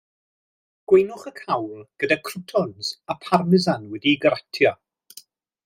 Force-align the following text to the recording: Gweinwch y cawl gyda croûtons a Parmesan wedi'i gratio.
Gweinwch 0.91 1.25
y 1.31 1.33
cawl 1.39 1.83
gyda 2.03 2.17
croûtons 2.29 2.91
a 3.15 3.17
Parmesan 3.27 3.87
wedi'i 3.91 4.17
gratio. 4.27 4.73